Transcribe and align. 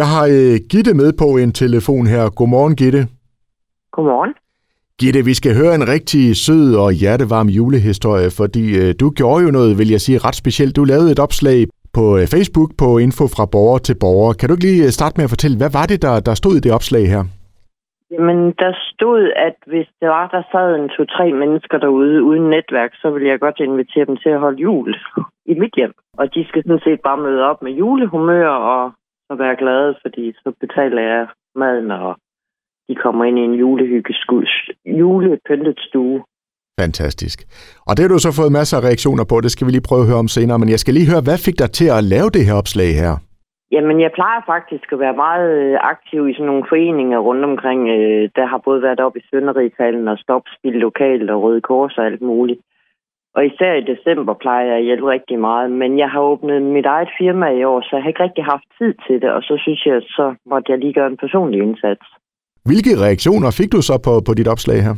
Jeg 0.00 0.06
har 0.14 0.24
øh, 0.36 0.56
Gitte 0.72 0.94
med 1.00 1.10
på 1.22 1.28
en 1.42 1.52
telefon 1.62 2.06
her. 2.14 2.24
Godmorgen, 2.38 2.74
Gitte. 2.80 3.02
Godmorgen. 3.96 4.32
Gitte, 5.00 5.20
vi 5.30 5.34
skal 5.40 5.52
høre 5.60 5.74
en 5.80 5.88
rigtig 5.94 6.24
sød 6.46 6.66
og 6.84 6.90
hjertevarm 7.00 7.48
julehistorie, 7.58 8.30
fordi 8.40 8.64
øh, 8.80 8.90
du 9.00 9.06
gjorde 9.18 9.44
jo 9.46 9.50
noget, 9.58 9.78
vil 9.80 9.90
jeg 9.94 10.00
sige, 10.06 10.22
ret 10.26 10.40
specielt. 10.42 10.76
Du 10.76 10.84
lavede 10.92 11.10
et 11.14 11.24
opslag 11.26 11.58
på 11.96 12.04
øh, 12.18 12.24
Facebook 12.34 12.70
på 12.82 12.88
Info 13.06 13.24
fra 13.34 13.44
borger 13.54 13.80
til 13.86 13.96
borger. 14.02 14.32
Kan 14.38 14.46
du 14.46 14.54
ikke 14.54 14.68
lige 14.70 14.84
øh, 14.86 14.92
starte 14.98 15.14
med 15.16 15.24
at 15.26 15.34
fortælle, 15.34 15.56
hvad 15.60 15.72
var 15.78 15.86
det, 15.90 15.98
der, 16.06 16.14
der 16.28 16.34
stod 16.40 16.54
i 16.56 16.64
det 16.64 16.72
opslag 16.78 17.04
her? 17.14 17.22
Jamen, 18.14 18.38
der 18.62 18.72
stod, 18.90 19.20
at 19.46 19.56
hvis 19.72 19.88
det 20.00 20.08
var, 20.16 20.26
der 20.34 20.42
sad 20.52 20.68
en 20.74 20.88
to-tre 20.96 21.26
mennesker 21.42 21.78
derude 21.84 22.16
uden 22.28 22.46
netværk, 22.54 22.92
så 23.02 23.06
ville 23.10 23.28
jeg 23.28 23.40
godt 23.40 23.58
invitere 23.68 24.06
dem 24.10 24.16
til 24.22 24.30
at 24.34 24.42
holde 24.44 24.60
jul 24.66 24.90
i 25.52 25.54
mit 25.60 25.74
hjem. 25.78 25.94
Og 26.20 26.34
de 26.34 26.40
skal 26.48 26.62
sådan 26.62 26.84
set 26.86 27.00
bare 27.08 27.22
møde 27.26 27.42
op 27.50 27.62
med 27.62 27.72
julehumør 27.72 28.48
og, 28.74 28.82
og 29.32 29.38
være 29.38 29.56
glade, 29.62 29.94
fordi 30.02 30.24
så 30.42 30.48
betaler 30.60 31.02
jeg 31.02 31.26
maden, 31.62 31.90
og 31.90 32.12
de 32.88 32.94
kommer 33.04 33.24
ind 33.24 33.38
i 33.38 33.44
en 33.50 33.54
julepyntet 35.00 35.78
stue. 35.88 36.18
Fantastisk. 36.80 37.36
Og 37.88 37.92
det 37.92 38.02
har 38.02 38.08
du 38.08 38.18
så 38.18 38.32
fået 38.40 38.56
masser 38.58 38.76
af 38.78 38.84
reaktioner 38.88 39.24
på, 39.30 39.34
det 39.40 39.50
skal 39.52 39.66
vi 39.66 39.72
lige 39.72 39.88
prøve 39.88 40.02
at 40.02 40.10
høre 40.10 40.24
om 40.24 40.34
senere, 40.36 40.58
men 40.58 40.68
jeg 40.74 40.80
skal 40.80 40.94
lige 40.94 41.10
høre, 41.12 41.26
hvad 41.28 41.38
fik 41.46 41.56
dig 41.62 41.70
til 41.78 41.88
at 41.98 42.04
lave 42.14 42.28
det 42.36 42.46
her 42.46 42.54
opslag 42.62 42.90
her? 43.02 43.12
Jamen, 43.74 44.00
jeg 44.00 44.12
plejer 44.18 44.40
faktisk 44.54 44.86
at 44.92 44.98
være 45.04 45.16
meget 45.26 45.50
øh, 45.62 45.78
aktiv 45.94 46.28
i 46.28 46.34
sådan 46.34 46.46
nogle 46.46 46.66
foreninger 46.72 47.18
rundt 47.28 47.44
omkring. 47.50 47.80
Øh, 47.96 48.24
der 48.36 48.46
har 48.46 48.60
både 48.68 48.82
været 48.82 49.00
op 49.00 49.16
i 49.16 49.26
Sønderigtalen 49.30 50.08
og 50.08 50.18
Stopspil 50.18 50.76
lokalt 50.86 51.30
og 51.30 51.42
Røde 51.42 51.60
Kors 51.60 51.98
og 51.98 52.04
alt 52.06 52.22
muligt. 52.22 52.60
Og 53.36 53.46
især 53.46 53.72
i 53.74 53.88
december 53.92 54.34
plejer 54.34 54.66
jeg 54.66 54.76
at 54.76 54.84
hjælpe 54.84 55.10
rigtig 55.10 55.38
meget. 55.38 55.70
Men 55.70 55.98
jeg 55.98 56.10
har 56.10 56.20
åbnet 56.20 56.62
mit 56.62 56.86
eget 56.86 57.10
firma 57.18 57.48
i 57.50 57.64
år, 57.64 57.80
så 57.80 57.90
jeg 57.92 58.02
har 58.02 58.08
ikke 58.08 58.22
rigtig 58.22 58.44
haft 58.44 58.66
tid 58.78 58.94
til 59.06 59.22
det. 59.22 59.30
Og 59.30 59.42
så 59.42 59.54
synes 59.64 59.86
jeg, 59.86 60.02
så 60.02 60.34
måtte 60.46 60.72
jeg 60.72 60.78
lige 60.78 60.92
gøre 60.92 61.06
en 61.06 61.16
personlig 61.16 61.62
indsats. 61.62 62.06
Hvilke 62.68 62.92
reaktioner 63.04 63.50
fik 63.58 63.72
du 63.72 63.82
så 63.82 63.96
på, 64.06 64.12
på 64.26 64.34
dit 64.34 64.48
opslag 64.48 64.78
her? 64.86 64.94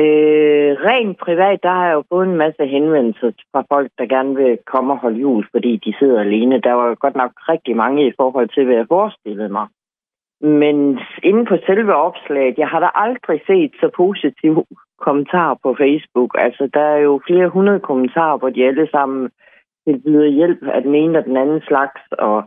Øh, 0.00 0.70
rent 0.88 1.18
privat, 1.18 1.58
der 1.62 1.72
har 1.78 1.86
jeg 1.86 1.94
jo 1.94 2.04
fået 2.12 2.26
en 2.28 2.36
masse 2.44 2.66
henvendelser 2.66 3.30
fra 3.52 3.62
folk, 3.72 3.90
der 3.98 4.06
gerne 4.06 4.34
vil 4.34 4.58
komme 4.72 4.92
og 4.92 4.98
holde 4.98 5.20
jul, 5.20 5.46
fordi 5.50 5.72
de 5.84 5.94
sidder 5.98 6.20
alene. 6.20 6.60
Der 6.60 6.72
var 6.72 6.94
godt 6.94 7.16
nok 7.16 7.32
rigtig 7.52 7.76
mange 7.76 8.06
i 8.06 8.12
forhold 8.20 8.48
til, 8.48 8.64
hvad 8.64 8.76
jeg 8.76 8.86
forestillede 8.88 9.48
mig. 9.48 9.66
Men 10.40 10.98
inde 11.22 11.44
på 11.46 11.56
selve 11.66 11.94
opslaget, 11.94 12.58
jeg 12.58 12.68
har 12.68 12.80
da 12.80 12.88
aldrig 12.94 13.40
set 13.46 13.72
så 13.80 13.88
positive 13.96 14.64
kommentarer 15.06 15.56
på 15.62 15.74
Facebook. 15.82 16.30
Altså, 16.38 16.68
der 16.74 16.80
er 16.80 16.98
jo 16.98 17.20
flere 17.26 17.48
hundrede 17.48 17.80
kommentarer, 17.80 18.38
hvor 18.38 18.50
de 18.50 18.66
alle 18.66 18.88
sammen 18.90 19.30
tilbyder 19.86 20.26
hjælp 20.26 20.62
af 20.62 20.82
den 20.82 20.94
ene 20.94 21.18
og 21.18 21.24
den 21.24 21.36
anden 21.36 21.62
slags, 21.68 22.00
og 22.12 22.44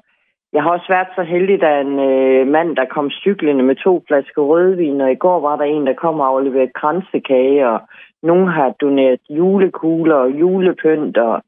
jeg 0.54 0.64
har 0.64 0.72
også 0.72 0.86
været 0.90 1.08
så 1.16 1.24
heldig, 1.24 1.62
da 1.62 1.82
en 1.82 2.00
øh, 2.00 2.48
mand, 2.48 2.76
der 2.76 2.86
kom 2.86 3.10
cyklende 3.10 3.64
med 3.64 3.76
to 3.76 4.04
flasker 4.08 4.42
rødvin, 4.42 5.02
og 5.02 5.12
i 5.12 5.16
går 5.16 5.40
var 5.40 5.56
der 5.56 5.64
en, 5.64 5.88
der 5.88 5.94
kom 5.94 6.20
og 6.20 6.28
afleverede 6.28 6.72
kransekage, 6.76 7.70
og 7.70 7.80
nogen 8.24 8.48
har 8.48 8.70
doneret 8.82 9.20
julekugler 9.30 10.16
og 10.16 10.32
julepynt, 10.32 11.18
og 11.18 11.42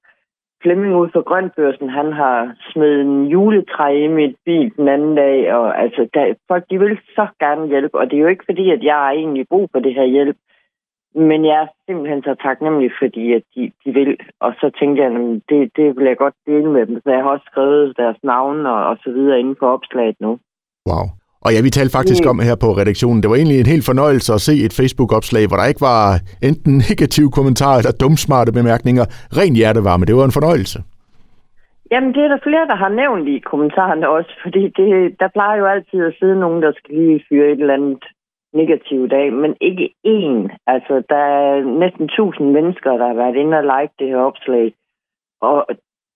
Flemming 0.64 0.96
ud 0.96 1.10
for 1.14 1.22
Grønbørsen, 1.22 1.90
han 1.90 2.14
har 2.14 2.56
smidt 2.72 3.00
en 3.00 3.26
juletræ 3.26 4.04
i 4.06 4.08
mit 4.08 4.36
bil 4.46 4.72
den 4.78 4.88
anden 4.88 5.16
dag, 5.16 5.54
og 5.54 5.82
altså, 5.82 6.08
der, 6.14 6.34
folk 6.48 6.64
de 6.70 6.80
vil 6.80 7.00
så 7.16 7.28
gerne 7.40 7.68
hjælpe, 7.68 7.98
og 7.98 8.06
det 8.06 8.18
er 8.18 8.22
jo 8.22 8.28
ikke 8.28 8.50
fordi, 8.50 8.72
at 8.72 8.84
jeg 8.84 8.96
har 8.96 9.12
egentlig 9.12 9.46
brug 9.50 9.70
for 9.72 9.80
det 9.80 9.94
her 9.94 10.06
hjælp, 10.06 10.38
men 11.16 11.46
jeg 11.46 11.58
er 11.64 11.68
simpelthen 11.88 12.24
så 12.24 12.36
taknemmelig, 12.48 12.92
fordi 13.02 13.34
at 13.34 13.44
de, 13.56 13.72
de 13.86 13.90
vil. 14.00 14.18
Og 14.40 14.54
så 14.60 14.72
tænkte 14.80 15.04
jeg, 15.04 15.12
at 15.12 15.42
det, 15.50 15.62
det 15.76 15.88
vil 15.98 16.06
jeg 16.06 16.18
godt 16.18 16.38
dele 16.46 16.70
med 16.76 16.86
dem. 16.86 16.96
Så 17.04 17.10
jeg 17.10 17.24
har 17.24 17.30
også 17.30 17.48
skrevet 17.52 17.98
deres 17.98 18.18
navn 18.24 18.66
og, 18.66 18.86
og 18.90 18.98
så 19.04 19.10
videre 19.12 19.40
inde 19.40 19.56
på 19.56 19.66
opslaget 19.66 20.16
nu. 20.20 20.32
Wow. 20.90 21.06
Og 21.46 21.50
ja, 21.54 21.60
vi 21.62 21.70
talte 21.70 21.98
faktisk 21.98 22.24
om 22.32 22.40
her 22.40 22.56
på 22.64 22.70
redaktionen, 22.82 23.22
det 23.22 23.30
var 23.30 23.36
egentlig 23.36 23.60
en 23.60 23.74
helt 23.74 23.86
fornøjelse 23.92 24.34
at 24.34 24.42
se 24.42 24.54
et 24.66 24.78
Facebook-opslag, 24.80 25.48
hvor 25.48 25.58
der 25.58 25.72
ikke 25.72 25.88
var 25.92 26.04
enten 26.50 26.74
negative 26.90 27.32
kommentarer 27.38 27.78
eller 27.78 28.00
dumsmarte 28.02 28.52
bemærkninger. 28.60 29.06
Ren 29.40 29.56
hjertevarme, 29.60 30.06
det 30.06 30.16
var 30.16 30.26
en 30.26 30.38
fornøjelse. 30.40 30.80
Jamen, 31.92 32.14
det 32.16 32.22
er 32.24 32.28
der 32.28 32.46
flere, 32.48 32.66
der 32.72 32.78
har 32.84 32.90
nævnt 33.02 33.28
i 33.28 33.38
kommentarerne 33.52 34.10
også, 34.10 34.32
fordi 34.44 34.64
det, 34.80 34.90
der 35.20 35.28
plejer 35.36 35.58
jo 35.62 35.66
altid 35.66 36.00
at 36.10 36.16
sidde 36.20 36.40
nogen, 36.40 36.62
der 36.62 36.72
skal 36.78 36.96
lige 36.96 37.24
fyre 37.30 37.48
et 37.52 37.60
eller 37.60 37.74
andet 37.74 38.04
negativ 38.56 39.10
dag, 39.10 39.34
men 39.34 39.56
ikke 39.62 39.88
én. 40.08 40.40
Altså, 40.74 41.04
der 41.10 41.24
er 41.40 41.64
næsten 41.84 42.08
tusind 42.18 42.48
mennesker, 42.52 42.92
der 42.98 43.08
har 43.08 43.14
været 43.14 43.36
inde 43.36 43.58
og 43.58 43.64
like 43.64 43.94
det 44.00 44.08
her 44.08 44.18
opslag. 44.30 44.74
Og 45.42 45.58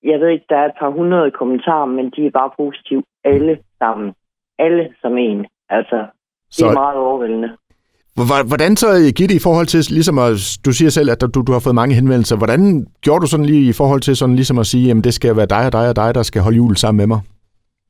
jeg 0.03 0.19
ved 0.19 0.29
ikke, 0.29 0.45
der 0.49 0.57
er 0.57 0.65
et 0.65 0.79
par 0.79 0.89
hundrede 0.89 1.31
kommentarer, 1.31 1.85
men 1.85 2.05
de 2.15 2.25
er 2.25 2.31
bare 2.31 2.51
positive 2.57 3.03
alle 3.23 3.59
sammen. 3.79 4.13
Alle 4.59 4.83
som 5.01 5.17
en. 5.17 5.45
Altså, 5.69 5.97
det 5.97 6.55
så... 6.55 6.67
er 6.67 6.73
meget 6.73 6.97
overvældende. 6.97 7.49
Hvordan 8.51 8.75
så, 8.75 8.87
Gitte, 9.17 9.35
i 9.35 9.45
forhold 9.47 9.67
til, 9.67 9.81
ligesom 9.97 10.17
at, 10.27 10.33
du 10.65 10.71
siger 10.71 10.91
selv, 10.97 11.09
at 11.11 11.21
du, 11.35 11.41
du 11.47 11.51
har 11.55 11.63
fået 11.65 11.79
mange 11.81 11.95
henvendelser, 11.95 12.37
hvordan 12.37 12.61
gjorde 13.05 13.21
du 13.23 13.27
sådan 13.27 13.45
lige 13.45 13.69
i 13.69 13.77
forhold 13.81 14.01
til 14.01 14.15
sådan 14.15 14.35
ligesom 14.35 14.57
at 14.63 14.65
sige, 14.65 14.91
at 14.91 15.03
det 15.07 15.13
skal 15.13 15.35
være 15.39 15.53
dig 15.55 15.63
og 15.67 15.73
dig 15.77 15.85
og 15.91 15.95
dig, 15.95 16.09
der 16.15 16.23
skal 16.23 16.41
holde 16.41 16.57
jul 16.57 16.75
sammen 16.75 16.97
med 17.01 17.07
mig? 17.13 17.21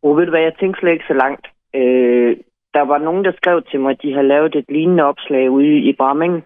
Og 0.03 0.17
ved 0.17 0.25
du 0.25 0.31
hvad, 0.31 0.41
jeg 0.41 0.55
tænkte 0.59 0.79
slet 0.79 0.91
ikke 0.91 1.11
så 1.11 1.17
langt. 1.23 1.45
Øh, 1.79 2.31
der 2.73 2.81
var 2.81 2.97
nogen, 2.97 3.25
der 3.25 3.31
skrev 3.31 3.63
til 3.71 3.79
mig, 3.79 3.91
at 3.91 4.01
de 4.01 4.13
har 4.13 4.21
lavet 4.21 4.55
et 4.55 4.65
lignende 4.69 5.03
opslag 5.03 5.51
ude 5.51 5.77
i 5.89 5.93
Bramming. 5.93 6.43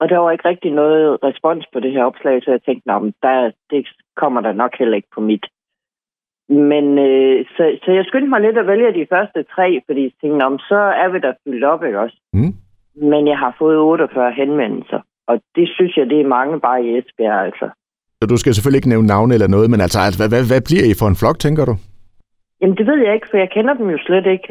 Og 0.00 0.08
der 0.08 0.18
var 0.18 0.30
ikke 0.30 0.48
rigtig 0.48 0.72
noget 0.72 1.18
respons 1.22 1.64
på 1.72 1.80
det 1.80 1.92
her 1.92 2.04
opslag, 2.04 2.42
så 2.42 2.50
jeg 2.50 2.62
tænkte, 2.62 2.92
at 2.92 3.02
der, 3.22 3.50
det 3.70 3.88
kommer 4.16 4.40
der 4.40 4.52
nok 4.52 4.72
heller 4.78 4.96
ikke 4.96 5.14
på 5.14 5.20
mit. 5.20 5.46
Men 6.48 6.98
øh, 6.98 7.46
så, 7.56 7.78
så 7.84 7.90
jeg 7.92 8.04
skyndte 8.04 8.28
mig 8.28 8.40
lidt 8.40 8.58
at 8.58 8.66
vælge 8.66 8.98
de 9.00 9.06
første 9.14 9.42
tre, 9.54 9.80
fordi 9.86 10.02
jeg 10.02 10.12
tænkte, 10.20 10.44
om 10.44 10.58
så 10.58 10.80
er 11.02 11.08
vi 11.08 11.18
der 11.18 11.32
fyldt 11.44 11.64
op, 11.64 11.84
ikke 11.84 12.00
også? 12.00 12.16
Mm. 12.32 12.54
Men 13.10 13.28
jeg 13.28 13.38
har 13.38 13.56
fået 13.58 13.78
48 13.78 14.32
henvendelser, 14.32 15.00
og 15.26 15.40
det 15.56 15.68
synes 15.68 15.96
jeg, 15.96 16.06
det 16.10 16.20
er 16.20 16.34
mange 16.36 16.60
bare 16.60 16.84
i 16.84 16.98
Esbjerg, 16.98 17.44
altså. 17.46 17.70
Så 18.20 18.26
du 18.26 18.36
skal 18.36 18.54
selvfølgelig 18.54 18.78
ikke 18.78 18.94
nævne 18.94 19.06
navne 19.06 19.34
eller 19.34 19.48
noget, 19.48 19.70
men 19.70 19.80
altså, 19.80 19.98
altså 20.06 20.18
hvad, 20.20 20.28
hvad, 20.32 20.44
hvad 20.50 20.62
bliver 20.68 20.84
I 20.90 20.94
for 21.00 21.08
en 21.08 21.20
flok, 21.20 21.38
tænker 21.38 21.64
du? 21.70 21.74
Jamen, 22.60 22.76
det 22.76 22.86
ved 22.86 22.98
jeg 23.06 23.14
ikke, 23.14 23.28
for 23.30 23.38
jeg 23.44 23.50
kender 23.56 23.74
dem 23.74 23.88
jo 23.94 23.98
slet 24.06 24.26
ikke. 24.26 24.48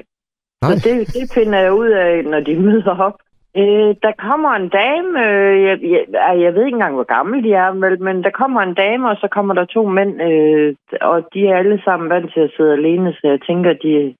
Nej. 0.61 0.71
Så 0.71 0.89
det, 0.89 1.07
det 1.07 1.25
finder 1.33 1.59
jeg 1.59 1.73
ud 1.73 1.89
af, 1.89 2.25
når 2.25 2.39
de 2.39 2.59
møder 2.59 2.95
op. 3.07 3.17
Øh, 3.61 3.91
der 4.05 4.13
kommer 4.27 4.51
en 4.55 4.69
dame, 4.69 5.09
øh, 5.27 5.63
jeg, 5.67 5.77
jeg, 5.93 6.03
jeg 6.43 6.53
ved 6.53 6.65
ikke 6.65 6.75
engang, 6.75 6.95
hvor 6.95 7.09
gammel 7.17 7.43
de 7.43 7.51
er, 7.53 7.71
vel, 7.71 8.01
men 8.01 8.23
der 8.23 8.29
kommer 8.41 8.61
en 8.61 8.73
dame, 8.73 9.09
og 9.09 9.17
så 9.21 9.27
kommer 9.31 9.53
der 9.53 9.65
to 9.65 9.81
mænd, 9.97 10.21
øh, 10.29 10.75
og 11.01 11.17
de 11.33 11.39
er 11.47 11.57
alle 11.57 11.81
sammen 11.85 12.09
vant 12.09 12.33
til 12.33 12.39
at 12.39 12.53
sidde 12.57 12.73
alene, 12.73 13.13
så 13.13 13.23
jeg 13.33 13.39
tænker, 13.47 13.73
de, 13.73 14.15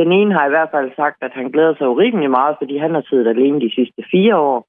den 0.00 0.12
ene 0.18 0.32
har 0.36 0.46
i 0.46 0.54
hvert 0.54 0.70
fald 0.74 0.90
sagt, 0.96 1.18
at 1.22 1.32
han 1.38 1.50
glæder 1.54 1.74
sig 1.74 1.88
urimelig 1.88 2.30
meget, 2.30 2.56
fordi 2.60 2.78
han 2.78 2.94
har 2.94 3.04
siddet 3.10 3.28
alene 3.28 3.60
de 3.60 3.74
sidste 3.78 4.00
fire 4.12 4.36
år. 4.36 4.60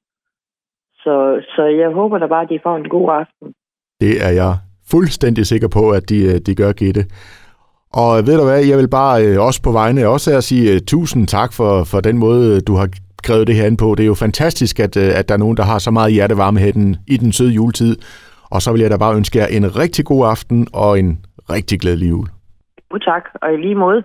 Så, 1.02 1.14
så 1.54 1.62
jeg 1.82 1.90
håber 1.90 2.18
da 2.18 2.26
bare, 2.26 2.42
at 2.42 2.52
de 2.52 2.60
får 2.62 2.76
en 2.76 2.88
god 2.88 3.08
aften. 3.20 3.46
Det 4.00 4.12
er 4.26 4.32
jeg 4.42 4.52
fuldstændig 4.90 5.46
sikker 5.46 5.68
på, 5.78 5.90
at 5.90 6.08
de, 6.10 6.18
øh, 6.30 6.38
de 6.46 6.54
gør, 6.54 6.72
Gitte. 6.72 7.04
Og 7.92 8.26
ved 8.26 8.36
du 8.38 8.44
hvad, 8.44 8.64
jeg 8.64 8.78
vil 8.78 8.88
bare 8.88 9.26
øh, 9.26 9.40
også 9.40 9.62
på 9.62 9.72
vegne 9.72 10.08
også 10.08 10.36
at 10.36 10.44
sige 10.44 10.74
øh, 10.74 10.80
tusind 10.80 11.26
tak 11.26 11.52
for, 11.52 11.84
for 11.84 12.00
den 12.00 12.18
måde, 12.18 12.56
øh, 12.56 12.60
du 12.66 12.74
har 12.74 12.88
skrevet 13.24 13.46
det 13.46 13.54
her 13.54 13.66
ind 13.66 13.78
på. 13.78 13.94
Det 13.94 14.02
er 14.02 14.06
jo 14.06 14.14
fantastisk, 14.14 14.80
at, 14.80 14.96
øh, 14.96 15.18
at 15.18 15.28
der 15.28 15.34
er 15.34 15.38
nogen, 15.38 15.56
der 15.56 15.62
har 15.62 15.78
så 15.78 15.90
meget 15.90 16.12
hjertevarmeheden 16.12 16.96
i 17.06 17.16
den 17.16 17.32
søde 17.32 17.50
juletid. 17.50 17.96
Og 18.50 18.62
så 18.62 18.72
vil 18.72 18.80
jeg 18.80 18.90
da 18.90 18.96
bare 18.96 19.16
ønske 19.16 19.38
jer 19.38 19.46
en 19.46 19.76
rigtig 19.76 20.04
god 20.04 20.26
aften 20.26 20.68
og 20.72 20.98
en 20.98 21.24
rigtig 21.50 21.80
glædelig 21.80 22.10
jul. 22.10 22.26
Jo, 22.92 22.98
tak, 22.98 23.22
og 23.42 23.54
i 23.54 23.56
lige 23.56 23.74
måde. 23.74 24.02